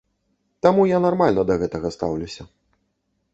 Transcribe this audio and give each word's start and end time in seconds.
Таму 0.65 0.81
я 0.91 0.97
нармальна 1.05 1.41
да 1.51 1.59
гэтага 1.65 1.93
стаўлюся. 1.97 2.43